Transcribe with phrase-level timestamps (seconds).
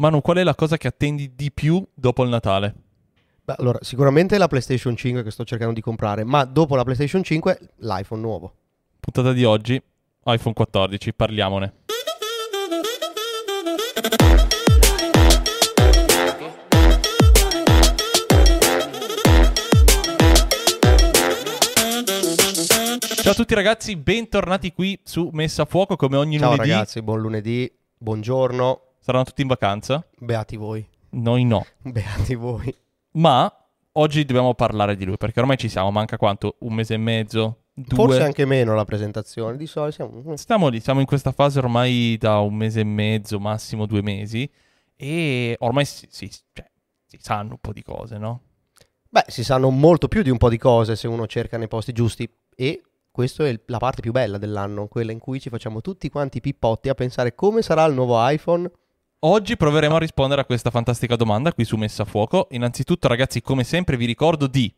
[0.00, 2.74] Manu, qual è la cosa che attendi di più dopo il Natale?
[3.44, 7.22] Beh, allora, sicuramente la PlayStation 5 che sto cercando di comprare, ma dopo la PlayStation
[7.22, 8.54] 5 l'iPhone nuovo.
[8.98, 9.78] Puntata di oggi,
[10.24, 11.74] iPhone 14, parliamone.
[23.20, 26.70] Ciao a tutti ragazzi, bentornati qui su Messa a Fuoco come ogni Ciao lunedì.
[26.70, 28.80] ragazzi, buon lunedì, buongiorno,
[29.10, 30.06] Saranno tutti in vacanza?
[30.18, 31.66] beati voi, Noi no.
[31.82, 32.72] beati voi.
[33.14, 33.52] Ma
[33.94, 36.54] oggi dobbiamo parlare di lui perché ormai ci siamo, manca quanto?
[36.60, 37.64] Un mese e mezzo?
[37.74, 37.96] Due?
[37.96, 40.36] Forse anche meno la presentazione, di solito siamo...
[40.36, 44.48] Stiamo lì, siamo in questa fase ormai da un mese e mezzo, massimo due mesi,
[44.94, 46.70] e ormai si, si- cioè,
[47.04, 48.42] si sanno un po' di cose, no?
[49.08, 51.90] Beh, si sanno molto più di un po' di cose se uno cerca nei posti
[51.92, 52.80] giusti e
[53.10, 56.88] questa è la parte più bella dell'anno, quella in cui ci facciamo tutti quanti pippotti
[56.88, 58.70] a pensare come sarà il nuovo iPhone.
[59.22, 62.48] Oggi proveremo a rispondere a questa fantastica domanda qui su Messa a Fuoco.
[62.52, 64.74] Innanzitutto, ragazzi, come sempre vi ricordo di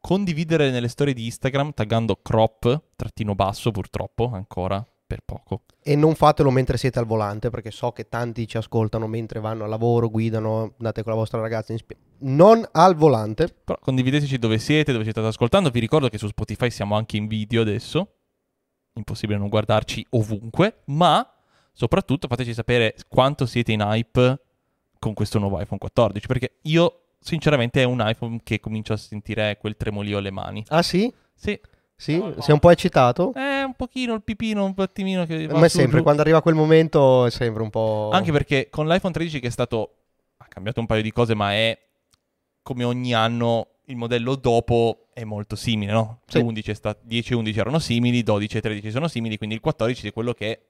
[0.00, 5.64] condividere nelle storie di Instagram taggando crop, trattino basso purtroppo, ancora per poco.
[5.82, 9.64] E non fatelo mentre siete al volante, perché so che tanti ci ascoltano mentre vanno
[9.64, 12.04] al lavoro, guidano, andate con la vostra ragazza in spiaggia.
[12.20, 13.54] Non al volante.
[13.64, 15.68] Però condivideteci dove siete, dove ci state ascoltando.
[15.68, 18.14] Vi ricordo che su Spotify siamo anche in video adesso.
[18.94, 20.84] Impossibile non guardarci ovunque.
[20.86, 21.26] Ma
[21.72, 24.40] soprattutto fateci sapere quanto siete in hype
[24.98, 26.26] con questo nuovo iPhone 14.
[26.26, 30.64] Perché io, sinceramente, è un iPhone che comincio a sentire quel tremolio alle mani.
[30.68, 31.12] Ah sì?
[31.34, 31.58] Sì,
[31.96, 32.22] Sì?
[32.38, 33.32] Sei un po' eccitato?
[33.34, 36.02] è un pochino il pipino, un attimino che Ma è sempre, giù.
[36.04, 38.10] quando arriva quel momento è sempre un po'...
[38.12, 39.94] Anche perché con l'iPhone 13 che è stato...
[40.36, 41.76] Ha cambiato un paio di cose, ma è
[42.62, 46.20] come ogni anno il modello dopo è molto simile, no?
[46.26, 46.38] Sì.
[46.38, 49.60] 11 è sta- 10 e 11 erano simili, 12 e 13 sono simili, quindi il
[49.60, 50.66] 14 è quello che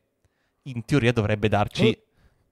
[0.64, 2.04] in teoria dovrebbe darci Eh.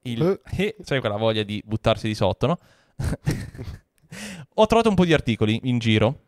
[0.02, 0.40] il...
[0.56, 2.58] Eh, sai quella voglia di buttarsi di sotto, no?
[4.54, 6.20] Ho trovato un po' di articoli in giro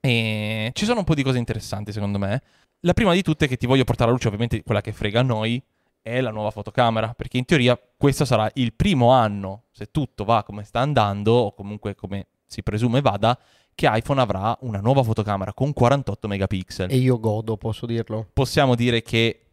[0.00, 2.42] e ci sono un po' di cose interessanti secondo me.
[2.80, 5.22] La prima di tutte che ti voglio portare alla luce, ovviamente quella che frega a
[5.22, 5.62] noi,
[6.00, 10.42] è la nuova fotocamera, perché in teoria questo sarà il primo anno, se tutto va
[10.42, 13.38] come sta andando, o comunque come si presume vada,
[13.74, 16.90] che iPhone avrà una nuova fotocamera con 48 megapixel.
[16.90, 18.28] E io godo, posso dirlo.
[18.32, 19.51] Possiamo dire che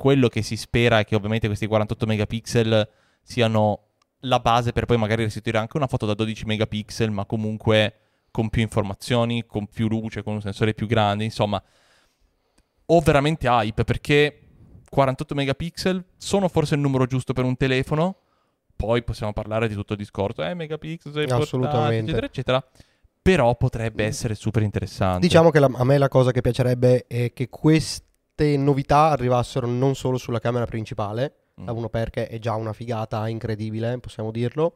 [0.00, 2.88] quello che si spera è che ovviamente questi 48 megapixel
[3.22, 3.88] siano
[4.20, 7.96] la base per poi magari restituire anche una foto da 12 megapixel, ma comunque
[8.30, 11.62] con più informazioni, con più luce, con un sensore più grande, insomma,
[12.86, 14.40] ho veramente hype perché
[14.88, 18.16] 48 megapixel sono forse il numero giusto per un telefono.
[18.74, 22.04] Poi possiamo parlare di tutto il discorso, eh, megapixel, Assolutamente.
[22.10, 22.64] eccetera, eccetera.
[23.20, 25.26] Però potrebbe essere super interessante.
[25.26, 27.50] Diciamo che la- a me la cosa che piacerebbe è che
[28.40, 31.66] queste novità arrivassero non solo sulla camera principale, Mm.
[31.66, 34.74] la 1 perché è già una figata incredibile, possiamo dirlo,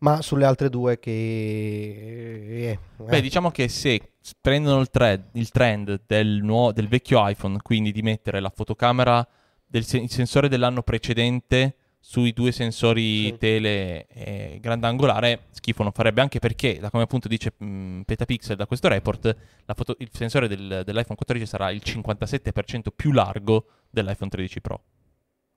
[0.00, 2.70] ma sulle altre due che...
[2.70, 4.10] eh, Beh, eh, diciamo che se
[4.42, 9.26] prendono il, thread- il trend del, nuo- del vecchio iPhone, quindi di mettere la fotocamera
[9.66, 13.36] del sen- sensore dell'anno precedente sui due sensori Sì.
[13.38, 18.66] tele e grandangolare, schifo non farebbe anche perché, da come appunto dice mh, Petapixel da
[18.66, 24.30] questo report, la foto- il sensore del- dell'iPhone 14 sarà il 57% più largo dell'iPhone
[24.30, 24.82] 13 Pro.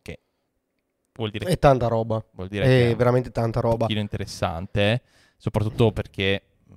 [0.02, 0.20] Che
[1.14, 3.78] vuol dire, è tanta roba, vuol dire che è è veramente tanta un roba.
[3.86, 5.02] pochino interessante, eh.
[5.38, 6.74] soprattutto perché mh,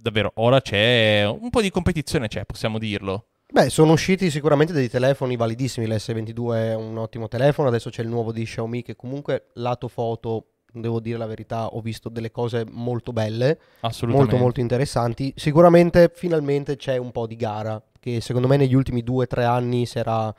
[0.00, 3.26] davvero ora c'è un po' di competizione, c'è, possiamo dirlo.
[3.50, 8.08] Beh, sono usciti sicuramente dei telefoni validissimi, l'S22 è un ottimo telefono, adesso c'è il
[8.08, 12.66] nuovo di Xiaomi che comunque lato foto, devo dire la verità, ho visto delle cose
[12.70, 13.58] molto belle,
[14.06, 15.32] molto molto interessanti.
[15.34, 19.44] Sicuramente finalmente c'è un po' di gara che secondo me negli ultimi due o tre
[19.44, 20.32] anni si era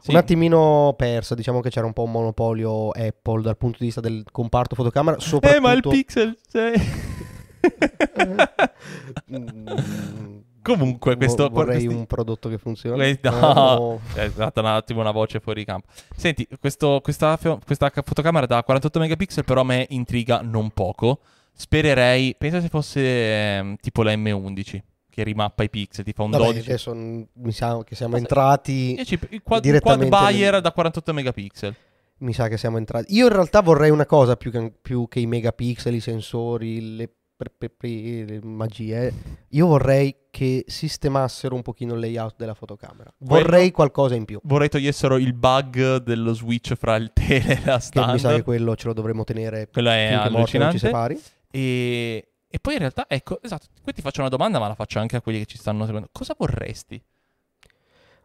[0.00, 0.10] Sì.
[0.10, 4.00] un attimino persa, diciamo che c'era un po' un monopolio Apple dal punto di vista
[4.00, 6.74] del comparto fotocamera, soprattutto Eh, ma il Pixel sei-
[9.30, 12.96] Mm, Comunque, questo- vo- vorrei questi- un prodotto che funziona.
[13.02, 13.30] Que- no.
[13.30, 14.00] Oh.
[14.14, 15.86] È stata un attimo una voce fuori campo.
[16.16, 21.20] Senti, questo- questa, questa ca- fotocamera da 48 megapixel però a me intriga non poco.
[21.52, 24.80] Spererei, pensa se fosse ehm, tipo la M11
[25.10, 26.68] che rimappa i pixel, ti fa un Vabbè, 12.
[26.68, 28.98] adesso mi sa che siamo entrati.
[28.98, 31.74] Il quad, quad nel- da 48 megapixel.
[32.18, 33.14] Mi sa che siamo entrati.
[33.14, 37.10] Io in realtà vorrei una cosa più che, più che i megapixel, i sensori, le,
[37.40, 39.12] per- per- per- le magie.
[39.48, 43.10] Io vorrei che sistemassero un pochino il layout della fotocamera.
[43.20, 44.38] Vorrei qualcosa in più.
[44.42, 48.12] Vorrei togliessero il bug dello switch fra il tele e la Che standard.
[48.14, 50.78] mi sa che quello ce lo dovremmo tenere Quello è non ci allucinante.
[50.78, 51.20] separi.
[51.50, 54.98] E, e poi in realtà, ecco, esatto, qui ti faccio una domanda, ma la faccio
[54.98, 56.10] anche a quelli che ci stanno seguendo.
[56.12, 57.02] Cosa vorresti?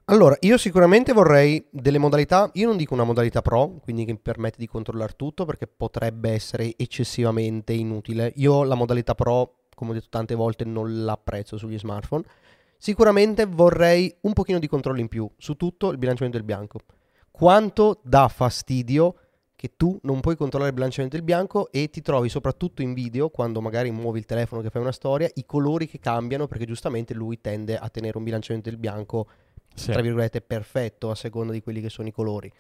[0.07, 4.19] Allora, io sicuramente vorrei delle modalità, io non dico una modalità pro, quindi che mi
[4.19, 8.31] permette di controllare tutto, perché potrebbe essere eccessivamente inutile.
[8.35, 12.23] Io la modalità pro, come ho detto tante volte, non l'apprezzo sugli smartphone.
[12.77, 16.81] Sicuramente vorrei un pochino di controllo in più su tutto il bilanciamento del bianco.
[17.31, 19.15] Quanto dà fastidio
[19.55, 23.29] che tu non puoi controllare il bilanciamento del bianco e ti trovi soprattutto in video,
[23.29, 27.15] quando magari muovi il telefono che fai una storia, i colori che cambiano perché giustamente
[27.15, 29.27] lui tende a tenere un bilanciamento del bianco
[29.75, 29.91] Sì.
[29.91, 32.51] tra virgolette perfetto a seconda di quelli che sono i colori.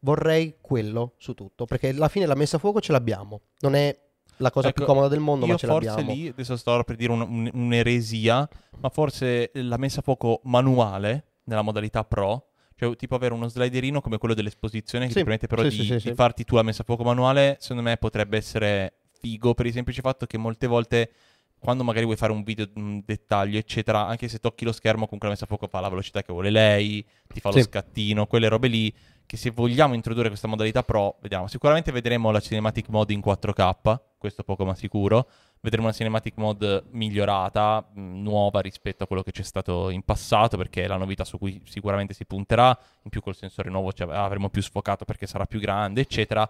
[0.00, 3.40] Vorrei quello su tutto, perché alla fine la messa a fuoco ce l'abbiamo.
[3.60, 3.96] Non è
[4.36, 6.12] la cosa più Ecco, comoda del mondo, ma ce forse l'abbiamo.
[6.12, 8.48] lì, adesso sto per dire un- un- un'eresia,
[8.78, 14.00] ma forse la messa a fuoco manuale nella modalità pro, cioè tipo avere uno sliderino
[14.00, 16.62] come quello dell'esposizione che Sì, ti permette però sì, di, sì, di farti tu la
[16.62, 20.68] messa a fuoco manuale, secondo me potrebbe essere figo per il semplice fatto che molte
[20.68, 21.10] volte
[21.58, 25.26] quando magari vuoi fare un video, un dettaglio, eccetera, anche se tocchi lo schermo, comunque
[25.28, 27.62] la messa a fuoco fa la velocità che vuole lei, ti fa lo Sì.
[27.62, 28.94] scattino, quelle robe lì,
[29.26, 34.00] che se vogliamo introdurre questa modalità pro, vediamo, sicuramente vedremo la cinematic mode in 4K,
[34.16, 35.28] questo poco ma sicuro,
[35.60, 40.56] vedremo una cinematic mode migliorata, mh, nuova rispetto a quello che c'è stato in passato,
[40.56, 44.10] perché è la novità su cui sicuramente si punterà, in più col sensore nuovo cioè,
[44.14, 46.48] avremo più sfocato perché sarà più grande, eccetera,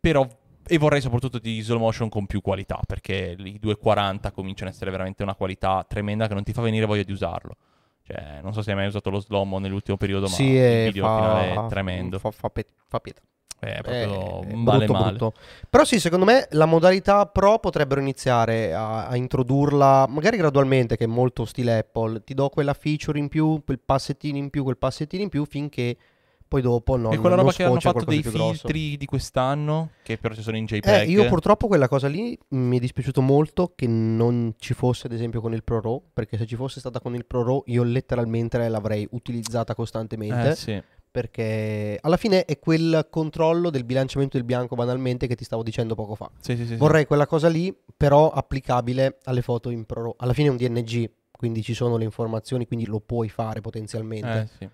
[0.00, 0.26] però
[0.68, 4.90] e vorrei soprattutto di slow motion con più qualità, perché i 240 cominciano ad essere
[4.90, 7.56] veramente una qualità tremenda che non ti fa venire voglia di usarlo.
[8.02, 10.56] Cioè, non so se hai mai usato lo slow mo nell'ultimo periodo, ma sì, il
[10.56, 12.18] e video fa, finale è tremendo.
[12.18, 13.20] Fa, fa, pe- fa pietà.
[13.60, 15.16] È proprio Eh, male brutto, male.
[15.16, 15.34] brutto.
[15.68, 21.04] Però sì, secondo me la modalità pro potrebbero iniziare a, a introdurla, magari gradualmente, che
[21.04, 22.22] è molto stile Apple.
[22.22, 25.96] Ti do quella feature in più, quel passettino in più, quel passettino in più, finché
[26.48, 30.34] poi dopo non, e quella roba che hanno fatto dei filtri di quest'anno, che però
[30.34, 31.02] ci sono in JPEG.
[31.02, 35.12] Eh, io purtroppo quella cosa lì mi è dispiaciuto molto che non ci fosse ad
[35.12, 37.82] esempio con il Pro Raw, perché se ci fosse stata con il Pro Raw io
[37.82, 40.82] letteralmente l'avrei utilizzata costantemente, Eh, sì.
[41.10, 45.94] perché alla fine è quel controllo del bilanciamento del bianco banalmente che ti stavo dicendo
[45.94, 46.30] poco fa.
[46.40, 46.76] Sì, sì, sì, sì.
[46.76, 50.14] Vorrei quella cosa lì, però applicabile alle foto in Pro Raw.
[50.18, 54.40] Alla fine è un DNG, quindi ci sono le informazioni, quindi lo puoi fare potenzialmente.
[54.40, 54.68] Eh, sì.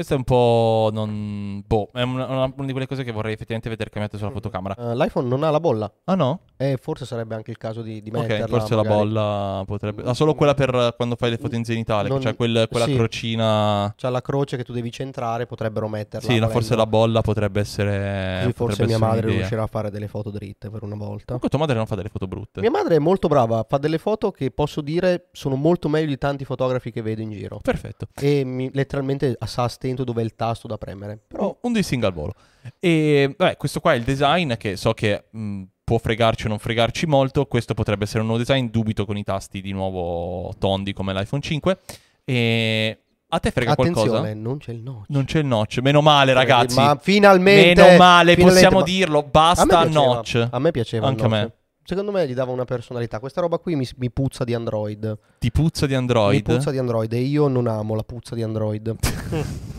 [0.00, 0.88] Questo è un po'.
[0.94, 1.62] Non...
[1.66, 4.74] Boh, è una, una- una di quelle cose che vorrei effettivamente vedere cambiate sulla fotocamera.
[4.76, 6.40] Eh, L'iPhone non ha la bolla, Ah no?
[6.56, 8.44] e forse sarebbe anche il caso di, di metterla.
[8.44, 8.96] Ok, forse la magari.
[8.98, 10.02] bolla potrebbe.
[10.04, 12.86] Ah, solo quella per quando fai le foto in zenitale, Non- che c'è quel- quella
[12.86, 12.94] sì.
[12.94, 13.92] crocina.
[13.94, 16.20] C'ha la croce che tu devi centrare, potrebbero metterla.
[16.20, 16.52] Sì, la- volendo.
[16.54, 18.40] forse la bolla potrebbe essere.
[18.44, 19.36] Così forse potrebbe mia madre un'idea.
[19.36, 21.24] riuscirà a fare delle foto dritte per una volta.
[21.26, 22.60] Comunque tua madre non fa delle foto brutte.
[22.62, 26.16] Mia madre è molto brava, fa delle foto che posso dire sono molto meglio di
[26.18, 27.58] tanti fotografi che vedo in giro.
[27.62, 28.06] Perfetto.
[28.18, 31.18] E mi- letteralmente sa a stento dove è il tasto da premere.
[31.28, 32.34] Però Un, un dissing al volo.
[32.78, 36.58] E vabbè, questo qua è il design che so che mh, può fregarci o non
[36.58, 37.46] fregarci molto.
[37.46, 38.66] Questo potrebbe essere un nuovo design.
[38.66, 41.78] Dubito con i tasti di nuovo tondi come l'iPhone 5.
[42.24, 42.98] E
[43.32, 44.34] a te frega attenzione, qualcosa?
[44.34, 45.08] non c'è il notch.
[45.08, 45.78] Non c'è il notch.
[45.78, 46.76] Meno male, ragazzi.
[46.76, 49.18] Ma finalmente Meno male, finalmente, possiamo ma- dirlo.
[49.18, 50.48] a Basta piaceva, notch.
[50.50, 51.52] A me piaceva Anche a me.
[51.82, 53.18] Secondo me gli dava una personalità.
[53.18, 55.18] Questa roba qui mi, mi puzza di Android.
[55.38, 56.34] Ti puzza di Android.
[56.36, 58.94] Mi puzza di Android e io non amo la puzza di Android.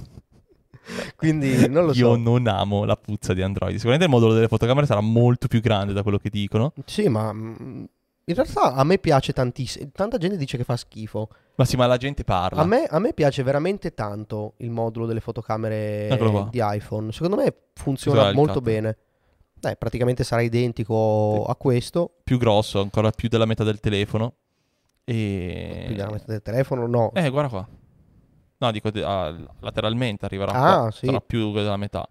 [1.15, 1.99] Quindi non lo so.
[1.99, 3.73] Io non amo la puzza di Android.
[3.73, 6.73] Sicuramente il modulo delle fotocamere sarà molto più grande da quello che dicono.
[6.85, 7.83] Sì, ma mm,
[8.25, 9.89] in realtà a me piace tantissimo.
[9.93, 11.29] Tanta gente dice che fa schifo.
[11.55, 12.61] Ma sì, ma la gente parla.
[12.61, 16.17] A me, a me piace veramente tanto il modulo delle fotocamere
[16.49, 17.11] di iPhone.
[17.11, 18.97] Secondo me funziona il molto bene.
[19.63, 22.13] Eh, praticamente sarà identico a questo.
[22.23, 24.33] Più grosso, ancora più della metà del telefono.
[25.03, 25.83] E...
[25.87, 27.11] Più della metà del telefono, no.
[27.13, 27.67] Eh, guarda qua.
[28.61, 30.91] No, dico ah, lateralmente arriverà Ah, qua.
[30.91, 31.07] sì.
[31.07, 32.07] Sarà più della metà.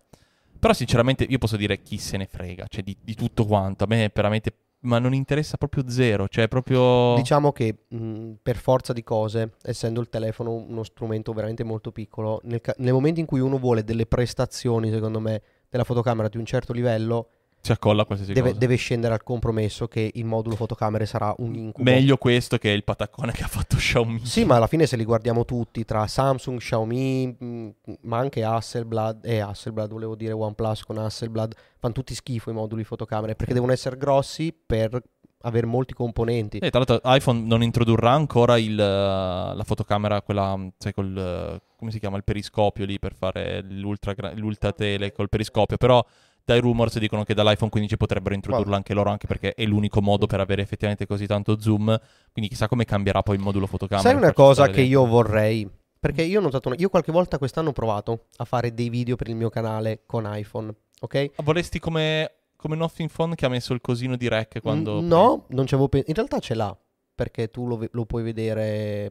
[0.58, 3.84] Però sinceramente io posso dire chi se ne frega, cioè di, di tutto quanto.
[3.84, 4.52] A me veramente...
[4.82, 7.14] Ma non interessa proprio zero, cioè proprio...
[7.16, 12.40] Diciamo che mh, per forza di cose, essendo il telefono uno strumento veramente molto piccolo,
[12.44, 16.38] nel, ca- nel momento in cui uno vuole delle prestazioni, secondo me, della fotocamera di
[16.38, 17.28] un certo livello,
[17.62, 18.58] Si accolla qualsiasi deve, cosa.
[18.58, 21.90] deve scendere al compromesso che il modulo fotocamere sarà un incubo.
[21.90, 24.24] Meglio questo che il pataccone che ha fatto Xiaomi.
[24.24, 27.68] Sì, ma alla fine se li guardiamo tutti, tra Samsung, Xiaomi, mh,
[28.02, 32.82] ma anche Hasselblad, e Hasselblad, volevo dire OnePlus con Hasselblad, fanno tutti schifo i moduli
[32.82, 35.00] fotocamere, perché devono essere grossi per
[35.42, 36.58] avere molti componenti.
[36.58, 41.76] E tra l'altro iPhone non introdurrà ancora il, uh, la fotocamera, quella, sai, col, uh,
[41.76, 46.04] come si chiama, il periscopio lì per fare l'ultra, l'ultra tele col periscopio, però
[46.50, 48.76] dai rumors dicono che dall'iPhone 15 potrebbero introdurla Guarda.
[48.82, 51.98] anche loro, anche perché è l'unico modo per avere effettivamente così tanto zoom,
[52.32, 54.08] quindi chissà come cambierà poi il modulo fotocamera.
[54.08, 55.00] Sai una cosa che dentro.
[55.02, 55.68] io vorrei?
[56.00, 59.16] Perché io ho notato, una- io qualche volta quest'anno ho provato a fare dei video
[59.16, 61.30] per il mio canale con iPhone, ok?
[61.36, 65.00] Ah, Vorresti come, come Nothing Phone che ha messo il cosino di rec quando...
[65.02, 66.10] Mm, No, non ci avevo pensato.
[66.10, 66.76] In realtà ce l'ha,
[67.14, 69.10] perché tu lo, ve- lo puoi vedere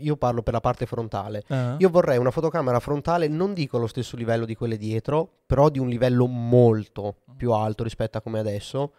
[0.00, 1.42] io parlo per la parte frontale.
[1.48, 1.76] Ah.
[1.78, 5.78] Io vorrei una fotocamera frontale, non dico allo stesso livello di quelle dietro, però di
[5.78, 8.92] un livello molto più alto rispetto a come adesso,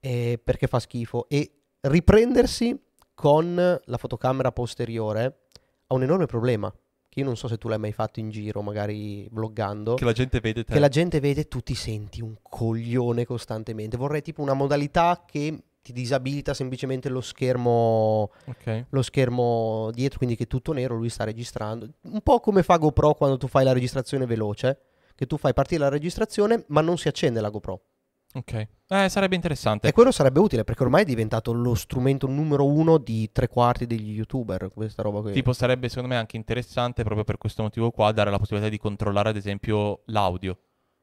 [0.00, 1.28] eh, perché fa schifo.
[1.28, 2.78] E riprendersi
[3.14, 5.40] con la fotocamera posteriore
[5.86, 6.72] ha un enorme problema,
[7.08, 9.94] che io non so se tu l'hai mai fatto in giro, magari vloggando.
[9.94, 10.72] Che la gente vede te.
[10.72, 13.96] Che la gente vede, tu ti senti un coglione costantemente.
[13.96, 18.86] Vorrei tipo una modalità che ti disabilita semplicemente lo schermo, Ok.
[18.90, 21.88] lo schermo dietro, quindi che è tutto nero, lui sta registrando.
[22.02, 24.78] Un po' come fa GoPro quando tu fai la registrazione veloce,
[25.14, 27.80] che tu fai partire la registrazione ma non si accende la GoPro.
[28.32, 28.68] Ok.
[28.86, 29.88] Eh, sarebbe interessante.
[29.88, 33.86] E quello sarebbe utile perché ormai è diventato lo strumento numero uno di tre quarti
[33.86, 35.32] degli youtuber, questa roba qui.
[35.32, 38.78] Tipo, sarebbe secondo me anche interessante proprio per questo motivo qua dare la possibilità di
[38.78, 40.56] controllare, ad esempio, l'audio,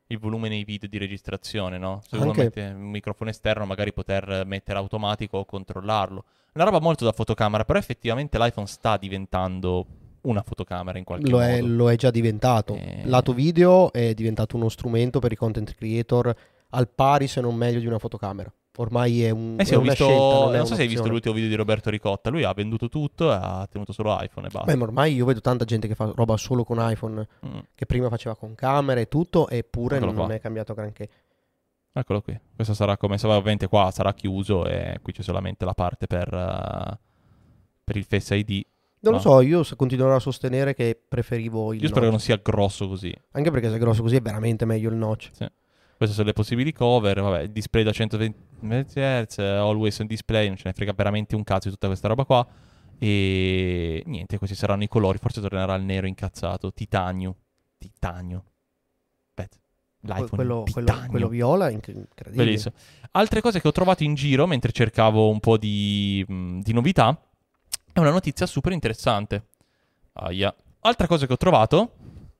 [0.08, 2.02] il volume nei video di registrazione, no?
[2.08, 6.24] Se uno Anche- mette un microfono esterno, magari poter mettere automatico o controllarlo.
[6.54, 9.86] Una roba molto da fotocamera, però effettivamente l'iPhone sta diventando
[10.22, 11.50] una fotocamera in qualche Lo modo.
[11.50, 12.76] è, lo è già diventato.
[12.76, 13.02] Eh.
[13.06, 16.36] Lato video è diventato uno strumento per i content creator
[16.72, 18.52] al pari se non meglio di una fotocamera.
[18.80, 20.88] Ormai è, un, Eh sì, è ho una visto, scelta, non, non so se hai
[20.88, 24.48] visto l'ultimo video di Roberto Ricotta, lui ha venduto tutto e ha tenuto solo iPhone
[24.48, 24.72] e basta.
[24.72, 27.86] Beh, ma ormai io vedo tanta gente che fa roba solo con iPhone, Mm, che
[27.88, 30.36] prima faceva con camera e tutto, eppure Eccolo non qua.
[30.36, 31.10] è cambiato granché.
[31.92, 32.40] Eccolo qui.
[32.56, 36.32] Questo sarà come se ovviamente qua sarà chiuso e qui c'è solamente la parte per,
[36.32, 36.98] eh,
[37.84, 38.64] per il Face ID.
[39.00, 39.18] Non No.
[39.18, 42.26] lo so, io continuerò a sostenere che preferivo il Io spero che non notch.
[42.26, 43.12] sia grosso così.
[43.32, 45.32] Anche perché se è grosso così è veramente meglio il notch.
[45.98, 47.22] Queste sono le possibili cover.
[47.22, 48.36] Vabbè, display da 120
[49.00, 52.24] Hz, always on display, non ce ne frega veramente un cazzo di tutta questa roba
[52.24, 52.48] qua.
[53.00, 55.18] E niente, questi saranno i colori.
[55.18, 56.72] Forse tornerà il nero incazzato.
[56.72, 57.36] Titanio.
[57.78, 58.44] Titanio.
[59.30, 59.58] Aspetta.
[60.02, 62.46] L'iPhone quello, quello- quello viola, inc- incredibile.
[62.46, 62.76] Bellissimo.
[63.12, 67.20] Altre cose che ho trovato in giro mentre cercavo un po' di, mh, di novità
[67.92, 69.48] è una notizia super interessante.
[70.14, 70.54] Aia.
[70.82, 71.96] Altra cosa che ho trovato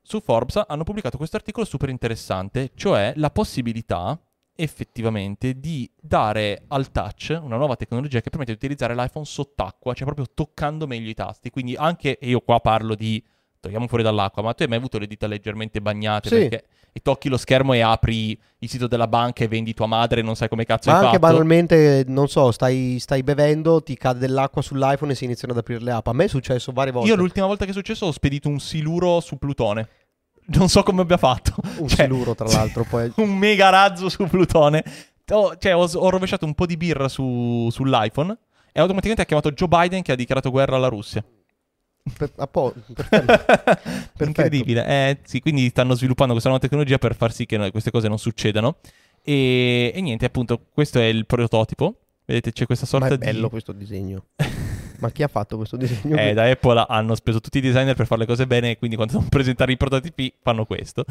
[0.08, 4.18] su Forbes hanno pubblicato questo articolo super interessante, cioè la possibilità
[4.54, 10.06] effettivamente di dare al touch una nuova tecnologia che permette di utilizzare l'iPhone sott'acqua, cioè
[10.06, 11.50] proprio toccando meglio i tasti.
[11.50, 13.22] Quindi anche io qua parlo di
[13.60, 16.34] togliamo fuori dall'acqua, ma tu hai mai avuto le dita leggermente bagnate Sì.
[16.36, 16.66] perché
[16.98, 20.22] e tocchi lo schermo e apri il sito della banca e vendi tua madre e
[20.22, 21.32] non sai come cazzo Ma hai anche fatto?
[21.32, 25.80] banalmente, non so, stai, stai bevendo, ti cade dell'acqua sull'iPhone e si iniziano ad aprire
[25.80, 26.06] le app.
[26.08, 27.08] A me è successo varie volte.
[27.08, 29.88] Io l'ultima volta che è successo ho spedito un siluro su Plutone.
[30.50, 31.54] Non so come abbia fatto.
[31.78, 33.12] Un Cioè, siluro, tra l'altro, poi...
[33.16, 34.82] un mega razzo su Plutone.
[35.30, 38.36] Ho, cioè, ho, ho rovesciato un po' di birra su- sull'iPhone
[38.72, 41.22] e automaticamente ha chiamato Joe Biden che ha dichiarato guerra alla Russia.
[42.16, 42.74] Per, po-.
[44.24, 44.86] Incredibile.
[44.86, 48.18] Eh, sì, quindi stanno sviluppando questa nuova tecnologia per far sì che queste cose non
[48.18, 48.76] succedano.
[49.22, 51.94] E, e niente, appunto, questo è il prototipo.
[52.24, 53.48] Vedete, c'è questa Ma sorta è bello di...
[53.50, 54.24] questo disegno.
[54.98, 56.16] Ma chi ha fatto questo disegno?
[56.16, 59.14] Eh, da Apple hanno speso tutti i designer per fare le cose bene, quindi quando
[59.14, 61.04] devono presentare i prototipi fanno questo.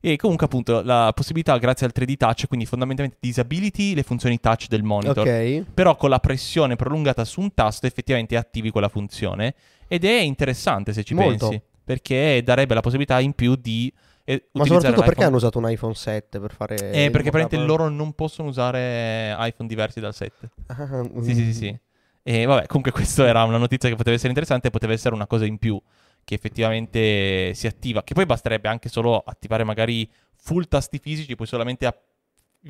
[0.00, 4.66] E comunque, appunto, la possibilità, grazie al 3D touch, quindi fondamentalmente disability le funzioni touch
[4.68, 5.26] del monitor.
[5.26, 5.64] Ok.
[5.74, 9.54] Però con la pressione prolungata su un tasto effettivamente attivi quella funzione.
[9.94, 11.48] Ed è interessante se ci Molto.
[11.48, 11.62] pensi.
[11.84, 13.92] Perché darebbe la possibilità in più di.
[14.24, 16.76] eh, Ma soprattutto perché l'iPhone- hanno usato un iPhone 7 per fare...
[16.92, 20.50] Eh, perché praticamente loro non possono usare iPhone diversi dal 7.
[20.68, 21.78] Ah, Sì, sì, sì, sì.
[22.22, 25.26] E vabbè, comunque questa era una notizia che poteva essere interessante e poteva essere una
[25.26, 25.78] cosa in più
[26.24, 31.46] che effettivamente si attiva, che poi basterebbe anche solo attivare magari full tasti fisici, puoi
[31.46, 31.94] solamente a-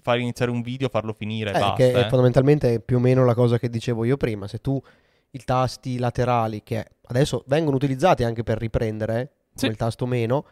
[0.02, 1.74] fare iniziare un video, farlo finire Eh, basta.
[1.76, 2.08] che è eh.
[2.08, 4.48] fondamentalmente più o meno la cosa che dicevo io prima.
[4.48, 4.82] Se tu
[5.34, 9.60] i tasti laterali, che adesso vengono utilizzati anche per riprendere, Sì.
[9.60, 10.44] come il tasto meno,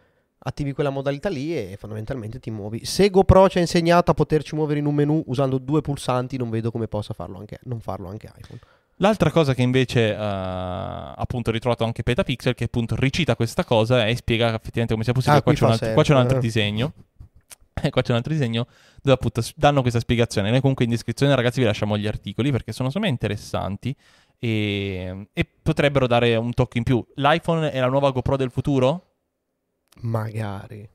[0.44, 2.84] attivi quella modalità lì e fondamentalmente ti muovi.
[2.84, 6.50] Se GoPro ci ha insegnato a poterci muovere in un menu usando due pulsanti, non
[6.50, 8.60] vedo come possa farlo anche, non farlo anche iPhone.
[8.96, 14.06] L'altra cosa che invece eh, appunto ho ritrovato anche Petapixel, che appunto ricita questa cosa
[14.06, 15.38] e spiega effettivamente come sia possibile.
[15.38, 16.40] Ah, qua, c'è altro, qua c'è un altro eh.
[16.40, 16.92] disegno.
[17.82, 18.66] E qua c'è un altro disegno
[19.00, 20.50] dove appunto danno questa spiegazione.
[20.50, 23.96] Noi comunque in descrizione ragazzi vi lasciamo gli articoli perché sono secondo me interessanti
[24.44, 27.04] e, e potrebbero dare un tocco in più.
[27.14, 29.12] L'iPhone è la nuova GoPro del futuro?
[30.00, 30.88] Magari.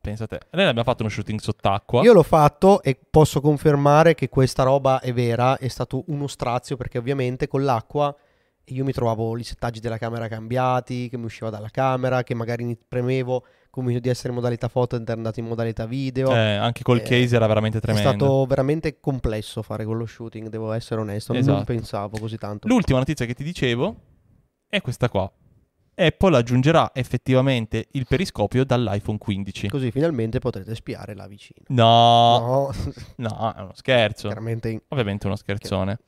[0.00, 0.40] Pensate.
[0.52, 2.00] Noi abbiamo fatto uno shooting sott'acqua.
[2.02, 6.78] Io l'ho fatto e posso confermare che questa roba è vera, è stato uno strazio
[6.78, 8.14] perché ovviamente con l'acqua
[8.68, 12.78] io mi trovavo i settaggi della camera cambiati, che mi usciva dalla camera, che magari
[12.88, 13.44] premevo
[13.74, 16.30] come di essere in modalità foto è andato in modalità video.
[16.32, 18.08] Eh, anche col Eh, case era veramente è tremendo.
[18.08, 21.64] stato veramente complesso fare quello shooting, devo essere onesto, non Esatto.
[21.64, 22.68] pensavo così tanto.
[22.68, 23.96] L'ultima notizia che ti dicevo
[24.68, 25.30] è questa qua.
[25.96, 29.68] Apple aggiungerà effettivamente il periscopio dall'iPhone 15.
[29.68, 31.64] Così finalmente potrete spiare là vicino.
[31.68, 32.70] No,
[33.16, 34.26] No, no, è uno scherzo.
[34.28, 35.98] chiaramente in- Ovviamente uno scherzone.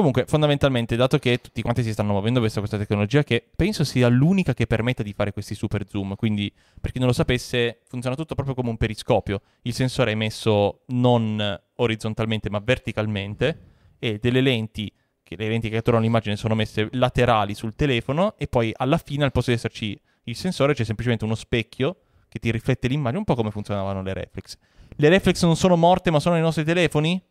[0.00, 4.08] Comunque, fondamentalmente, dato che tutti quanti si stanno muovendo verso questa tecnologia, che penso sia
[4.08, 6.16] l'unica che permetta di fare questi super zoom.
[6.16, 9.42] Quindi, per chi non lo sapesse, funziona tutto proprio come un periscopio.
[9.60, 13.58] Il sensore è messo non orizzontalmente, ma verticalmente,
[13.98, 14.90] e delle lenti,
[15.22, 19.24] che le lenti che catturano l'immagine sono messe laterali sul telefono, e poi alla fine,
[19.24, 23.24] al posto di esserci il sensore, c'è semplicemente uno specchio che ti riflette l'immagine, un
[23.24, 24.56] po' come funzionavano le reflex.
[24.96, 27.22] Le reflex non sono morte, ma sono nei nostri telefoni?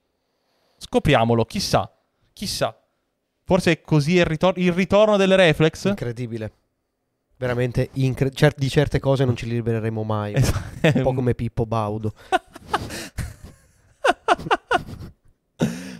[0.78, 1.92] Scopriamolo, chissà.
[2.40, 2.74] Chissà.
[3.44, 5.90] Forse è così il, ritor- il ritorno delle reflex?
[5.90, 6.54] Incredibile.
[7.36, 10.36] Veramente incre- cer- di certe cose non ci libereremo mai.
[10.36, 11.00] Esatto.
[11.00, 12.14] Un po' come Pippo Baudo.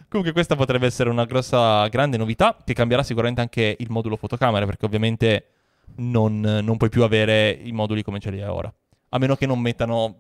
[0.08, 4.66] Comunque questa potrebbe essere una grossa, grande novità che cambierà sicuramente anche il modulo fotocamera
[4.66, 5.48] perché ovviamente
[5.98, 8.74] non, non puoi più avere i moduli come ce li hai ora.
[9.10, 10.16] A meno che non mettano,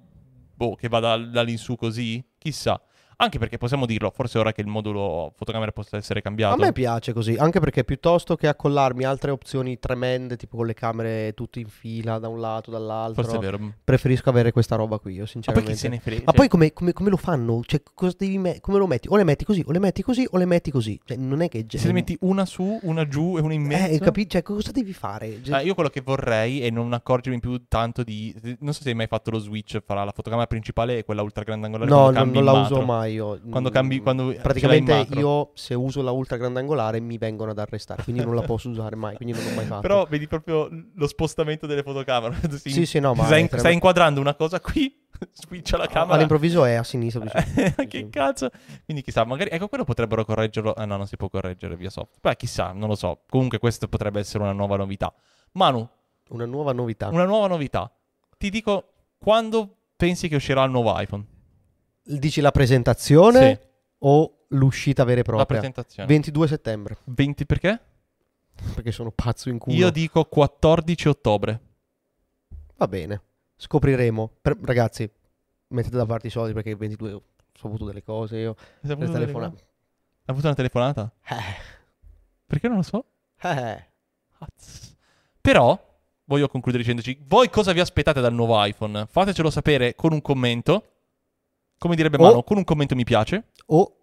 [0.53, 2.77] boh, che vada dall'insù così, chissà.
[3.21, 6.53] Anche perché possiamo dirlo, forse ora che il modulo fotocamera possa essere cambiato.
[6.55, 10.73] A me piace così, anche perché piuttosto che accollarmi altre opzioni tremende, tipo con le
[10.73, 13.57] camere tutte in fila da un lato, dall'altro, Forse è vero.
[13.59, 15.71] Ma preferisco avere questa roba qui, io poi sinceramente.
[15.71, 16.21] chi se ne frega?
[16.27, 17.61] Ma poi come, come- come lo fanno?
[17.65, 19.09] Cioè, cosa devi me- come lo metti?
[19.09, 20.97] O le metti così, o le metti così, o le metti così.
[21.03, 21.65] Cioè, non è che...
[21.67, 23.95] se ne metti una su, una giù e una in mezzo.
[23.95, 25.43] Eh, capi- Cioè, cosa devi fare?
[25.43, 28.33] Cioè, Ah, io quello che vorrei è non accorgermi più tanto di.
[28.59, 31.43] Non so se hai mai fatto lo switch fra la fotocamera principale e quella ultra
[31.43, 31.89] grandangolare.
[31.89, 33.39] no, non, non la uso mai io.
[33.49, 33.99] Quando Mm, cambi.
[33.99, 38.23] Quando l'hai in Praticamente io se uso la ultra grandangolare mi vengono ad arrestare, quindi
[38.23, 39.81] non la posso usare mai, quindi non l'ho mai fatto.
[39.87, 42.37] Però vedi proprio lo spostamento delle fotocamere.
[42.59, 44.93] Si- Sì, sì, no, ma stai, stai inquadrando una cosa qui,
[45.31, 46.15] switcha la camera.
[46.15, 47.27] all'improvviso è a sinistra.
[47.29, 47.85] sinistra.
[47.85, 48.09] che Sì.
[48.09, 48.49] cazzo?
[48.85, 50.73] Quindi chissà, magari ecco quello potrebbero correggerlo.
[50.73, 52.19] Ah no, non si può correggere via software.
[52.21, 53.21] Beh, chissà, non lo so.
[53.29, 55.13] Comunque questa potrebbe essere una nuova novità.
[55.53, 55.87] Manu,
[56.29, 57.07] Una nuova novità.
[57.09, 57.91] una nuova novità.
[58.37, 61.25] Ti dico quando pensi che uscirà il nuovo iPhone?
[62.17, 63.67] Dici la presentazione Sì,
[63.99, 65.45] o l'uscita vera e la propria?
[65.45, 66.07] presentazione.
[66.07, 67.81] 22 settembre, 20 perché?
[68.73, 69.75] perché sono pazzo in culo.
[69.75, 71.59] Io dico 14 ottobre.
[72.77, 73.21] Va bene,
[73.55, 74.31] scopriremo.
[74.41, 75.09] Per- ragazzi,
[75.67, 77.23] mettete da parte i soldi perché il 22 ho
[77.53, 78.55] saputo delle cose io.
[78.81, 79.11] Hai avuto?
[79.17, 79.33] Hai
[80.25, 81.13] avuto una telefonata?
[82.45, 83.05] Perché non lo so?
[83.41, 83.85] Eh,
[84.37, 84.95] Cazzo.
[85.39, 85.79] Però
[86.25, 89.05] voglio concludere dicendoci voi cosa vi aspettate dal nuovo iPhone?
[89.09, 90.98] Fatecelo sapere con un commento.
[91.79, 93.45] Come direbbe O- Manu, con un commento mi piace.
[93.67, 93.95] o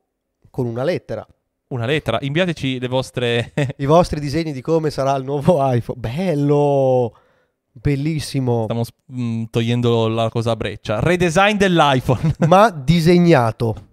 [0.51, 1.25] con una lettera.
[1.69, 2.19] Una lettera.
[2.23, 5.99] Inviateci le vostre I vostri disegni di come sarà il nuovo iPhone.
[6.01, 7.15] Bello!
[7.73, 8.63] Bellissimo.
[8.65, 11.01] Stiamo mm, togliendo la cosa a breccia.
[11.01, 12.35] Redesign dell'iPhone.
[12.49, 13.85] Ma disegnato.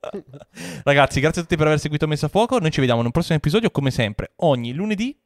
[0.82, 2.58] Ragazzi, grazie a tutti per aver seguito Messa a Fuoco.
[2.58, 5.16] Noi ci vediamo in un prossimo episodio, come sempre, ogni lunedì.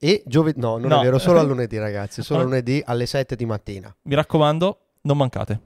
[0.00, 0.58] E giovedì...
[0.58, 1.00] No, non No.
[1.00, 2.22] è vero, solo a lunedì ragazzi.
[2.22, 2.44] Solo Ah.
[2.44, 3.94] lunedì alle 7 di mattina.
[4.02, 5.60] Mi raccomando, non mancate.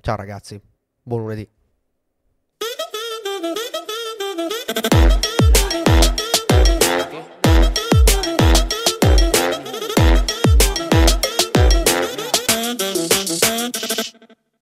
[0.00, 0.60] Ciao ragazzi.
[1.04, 1.48] Buon lunedì.
[4.66, 5.23] Thank you.